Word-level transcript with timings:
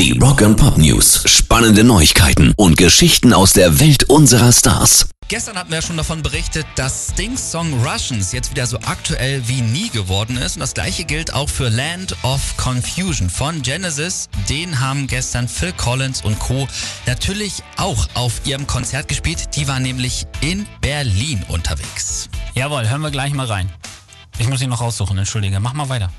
Die 0.00 0.18
Rock 0.18 0.40
and 0.40 0.56
Pop 0.56 0.78
News. 0.78 1.24
Spannende 1.26 1.84
Neuigkeiten 1.84 2.54
und 2.56 2.78
Geschichten 2.78 3.34
aus 3.34 3.52
der 3.52 3.80
Welt 3.80 4.04
unserer 4.04 4.50
Stars. 4.50 5.10
Gestern 5.28 5.58
hatten 5.58 5.68
wir 5.68 5.76
ja 5.76 5.82
schon 5.82 5.98
davon 5.98 6.22
berichtet, 6.22 6.64
dass 6.74 7.08
Stings 7.12 7.52
Song 7.52 7.84
Russians 7.84 8.32
jetzt 8.32 8.50
wieder 8.50 8.66
so 8.66 8.78
aktuell 8.78 9.46
wie 9.46 9.60
nie 9.60 9.90
geworden 9.90 10.38
ist. 10.38 10.56
Und 10.56 10.60
das 10.60 10.72
gleiche 10.72 11.04
gilt 11.04 11.34
auch 11.34 11.50
für 11.50 11.68
Land 11.68 12.16
of 12.22 12.40
Confusion 12.56 13.28
von 13.28 13.60
Genesis. 13.60 14.30
Den 14.48 14.80
haben 14.80 15.06
gestern 15.06 15.46
Phil 15.48 15.74
Collins 15.74 16.22
und 16.22 16.38
Co. 16.38 16.66
natürlich 17.04 17.62
auch 17.76 18.08
auf 18.14 18.40
ihrem 18.46 18.66
Konzert 18.66 19.06
gespielt. 19.06 19.54
Die 19.54 19.68
waren 19.68 19.82
nämlich 19.82 20.26
in 20.40 20.64
Berlin 20.80 21.44
unterwegs. 21.48 22.30
Jawohl, 22.54 22.88
hören 22.88 23.02
wir 23.02 23.10
gleich 23.10 23.34
mal 23.34 23.44
rein. 23.44 23.68
Ich 24.38 24.48
muss 24.48 24.62
ihn 24.62 24.70
noch 24.70 24.80
raussuchen, 24.80 25.18
entschuldige. 25.18 25.60
Mach 25.60 25.74
mal 25.74 25.90
weiter. 25.90 26.10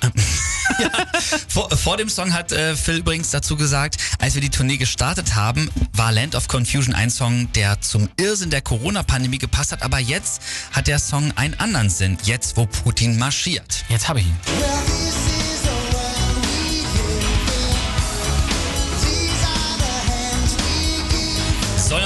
Vor, 1.48 1.70
vor 1.70 1.96
dem 1.96 2.08
Song 2.08 2.32
hat 2.32 2.52
äh, 2.52 2.76
Phil 2.76 2.98
übrigens 2.98 3.30
dazu 3.30 3.56
gesagt, 3.56 3.96
als 4.18 4.34
wir 4.34 4.42
die 4.42 4.50
Tournee 4.50 4.76
gestartet 4.76 5.34
haben, 5.34 5.70
war 5.92 6.12
Land 6.12 6.34
of 6.34 6.48
Confusion 6.48 6.94
ein 6.94 7.10
Song, 7.10 7.50
der 7.52 7.80
zum 7.80 8.08
Irrsinn 8.18 8.50
der 8.50 8.60
Corona-Pandemie 8.60 9.38
gepasst 9.38 9.72
hat. 9.72 9.82
Aber 9.82 9.98
jetzt 9.98 10.42
hat 10.72 10.86
der 10.86 10.98
Song 10.98 11.32
einen 11.36 11.54
anderen 11.54 11.90
Sinn, 11.90 12.18
jetzt 12.24 12.56
wo 12.56 12.66
Putin 12.66 13.18
marschiert. 13.18 13.84
Jetzt 13.88 14.08
habe 14.08 14.20
ich 14.20 14.26
ihn. 14.26 15.05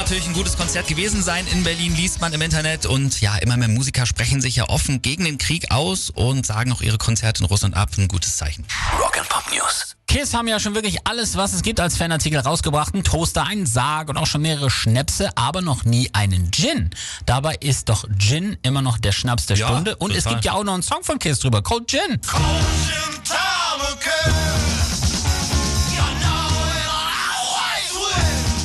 Natürlich 0.00 0.26
ein 0.26 0.32
gutes 0.32 0.56
Konzert 0.56 0.86
gewesen 0.86 1.22
sein. 1.22 1.46
In 1.52 1.62
Berlin 1.62 1.94
liest 1.94 2.22
man 2.22 2.32
im 2.32 2.40
Internet 2.40 2.86
und 2.86 3.20
ja, 3.20 3.36
immer 3.36 3.58
mehr 3.58 3.68
Musiker 3.68 4.06
sprechen 4.06 4.40
sich 4.40 4.56
ja 4.56 4.66
offen 4.66 5.02
gegen 5.02 5.24
den 5.26 5.36
Krieg 5.36 5.70
aus 5.70 6.08
und 6.08 6.46
sagen 6.46 6.72
auch 6.72 6.80
ihre 6.80 6.96
Konzerte 6.96 7.40
in 7.42 7.46
Russland 7.46 7.76
ab. 7.76 7.90
Ein 7.98 8.08
gutes 8.08 8.38
Zeichen. 8.38 8.64
Rock 8.98 9.18
and 9.18 9.28
Pop 9.28 9.44
News. 9.52 9.96
Kiss 10.06 10.32
haben 10.32 10.48
ja 10.48 10.58
schon 10.58 10.74
wirklich 10.74 11.06
alles, 11.06 11.36
was 11.36 11.52
es 11.52 11.60
gibt 11.62 11.80
als 11.80 11.98
Fanartikel 11.98 12.40
rausgebracht. 12.40 12.94
Ein 12.94 13.04
Toaster, 13.04 13.44
einen 13.46 13.66
Sarg 13.66 14.08
und 14.08 14.16
auch 14.16 14.26
schon 14.26 14.40
mehrere 14.40 14.70
Schnäpse, 14.70 15.36
aber 15.36 15.60
noch 15.60 15.84
nie 15.84 16.08
einen 16.14 16.50
Gin. 16.50 16.88
Dabei 17.26 17.56
ist 17.56 17.90
doch 17.90 18.06
Gin 18.18 18.56
immer 18.62 18.80
noch 18.80 18.96
der 18.96 19.12
Schnaps 19.12 19.46
der 19.46 19.58
Ja, 19.58 19.68
Stunde. 19.68 19.96
Und 19.96 20.12
es 20.12 20.24
total. 20.24 20.32
gibt 20.32 20.44
ja 20.46 20.52
auch 20.54 20.64
noch 20.64 20.74
einen 20.74 20.82
Song 20.82 21.04
von 21.04 21.18
Kiss 21.18 21.40
drüber, 21.40 21.62
Cold 21.62 21.88
Gin. 21.90 22.18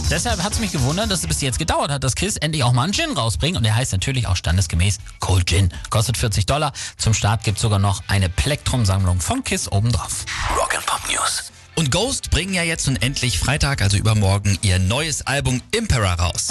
Deshalb 0.10 0.44
hat 0.44 0.54
es 0.54 0.60
mich 0.60 0.72
gewundert, 0.72 1.10
dass 1.10 1.22
es 1.22 1.28
bis 1.28 1.42
jetzt 1.42 1.58
gedauert 1.58 1.90
hat, 1.90 2.04
dass 2.04 2.14
Kiss 2.14 2.38
endlich 2.38 2.64
auch 2.64 2.74
mal 2.74 2.84
einen 2.84 2.94
Gin 2.94 3.12
rausbringt. 3.12 3.58
Und 3.58 3.64
der 3.64 3.76
heißt 3.76 3.92
natürlich 3.92 4.28
auch 4.28 4.36
standesgemäß 4.36 5.00
Cold 5.20 5.48
Gin. 5.48 5.74
Kostet 5.90 6.16
40 6.18 6.46
Dollar. 6.46 6.74
Zum 6.98 7.16
Start 7.16 7.44
gibt 7.44 7.58
es 7.58 7.64
sogar 7.64 7.80
noch 7.80 8.04
eine 8.08 8.30
Plektrum-Sammlung 8.30 9.20
von 9.20 9.44
Kiss 9.44 9.72
obendrauf. 9.72 10.26
Rock 10.56 10.76
and 10.76 10.86
Pop 10.86 11.02
News. 11.12 11.52
Und 11.76 11.92
Ghost 11.92 12.30
bringen 12.30 12.54
ja 12.54 12.64
jetzt 12.64 12.86
nun 12.86 12.96
endlich 12.98 13.40
Freitag, 13.40 13.82
also 13.82 13.98
übermorgen, 13.98 14.58
ihr 14.62 14.80
neues 14.80 15.26
Album 15.26 15.62
Impera 15.72 16.14
raus. 16.14 16.50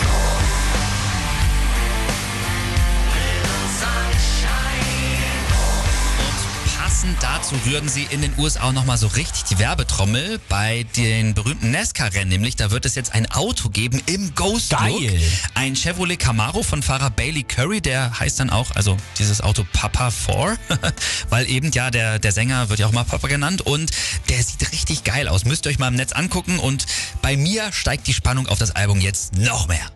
Und 7.04 7.14
Passend 7.14 7.22
dazu 7.22 7.54
rühren 7.66 7.86
sie 7.86 8.06
in 8.10 8.22
den 8.22 8.32
USA 8.38 8.62
auch 8.62 8.72
nochmal 8.72 8.96
so 8.96 9.08
richtig 9.08 9.44
die 9.44 9.58
Werbetrommel 9.58 10.40
bei 10.48 10.86
den 10.96 11.34
berühmten 11.34 11.70
NASCAR-Rennen. 11.70 12.30
Nämlich, 12.30 12.56
da 12.56 12.70
wird 12.70 12.86
es 12.86 12.94
jetzt 12.94 13.12
ein 13.12 13.30
Auto 13.30 13.68
geben 13.68 14.00
im 14.06 14.34
Ghost-Look. 14.34 14.80
Geil. 14.80 15.20
Ein 15.54 15.76
Chevrolet 15.76 16.16
Camaro 16.18 16.62
von 16.62 16.82
Fahrer 16.82 17.10
Bailey 17.10 17.42
Curry, 17.42 17.82
der 17.82 18.18
heißt 18.18 18.40
dann 18.40 18.48
auch, 18.48 18.74
also 18.74 18.96
dieses 19.18 19.42
Auto 19.42 19.66
Papa 19.72 20.10
4, 20.10 20.56
weil 21.28 21.48
eben, 21.50 21.70
ja, 21.72 21.90
der, 21.90 22.18
der 22.18 22.32
Sänger 22.32 22.70
wird 22.70 22.80
ja 22.80 22.86
auch 22.86 22.92
mal 22.92 23.04
Papa 23.04 23.28
genannt 23.28 23.60
und 23.60 23.90
der 24.30 24.42
sieht 24.42 24.72
richtig 24.72 25.04
geil 25.04 25.28
aus. 25.28 25.44
Müsst 25.44 25.66
ihr 25.66 25.70
euch 25.70 25.78
mal 25.78 25.88
im 25.88 25.96
Netz 25.96 26.12
angucken 26.12 26.58
und 26.58 26.86
bei 27.20 27.36
mir 27.36 27.70
steigt 27.72 28.06
die 28.06 28.14
Spannung 28.14 28.46
auf 28.46 28.58
das 28.58 28.70
Album 28.70 29.00
jetzt 29.00 29.36
noch 29.36 29.68
mehr. 29.68 29.94